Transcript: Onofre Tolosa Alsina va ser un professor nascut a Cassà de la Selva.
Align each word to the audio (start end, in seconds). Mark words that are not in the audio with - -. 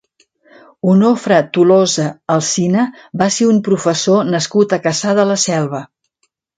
Onofre 0.93 1.37
Tolosa 1.57 2.07
Alsina 2.37 2.87
va 3.23 3.31
ser 3.39 3.53
un 3.53 3.63
professor 3.71 4.35
nascut 4.35 4.79
a 4.81 4.85
Cassà 4.89 5.19
de 5.23 5.31
la 5.33 5.41
Selva. 5.49 5.89